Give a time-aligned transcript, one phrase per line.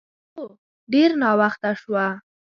[0.33, 0.43] هو،
[0.93, 2.05] ډېر ناوخته شوه.